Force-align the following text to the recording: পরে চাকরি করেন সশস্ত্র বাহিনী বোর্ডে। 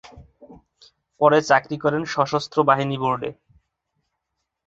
পরে 1.21 1.39
চাকরি 1.49 1.77
করেন 1.83 2.03
সশস্ত্র 2.13 2.57
বাহিনী 2.69 2.97
বোর্ডে। 3.03 3.29